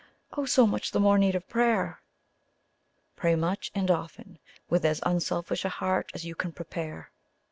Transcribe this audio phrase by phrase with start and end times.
[0.33, 2.01] Oh, so much the more need of prayer!
[3.15, 7.11] "Pray much and often, with as unselfish a heart as you can prepare."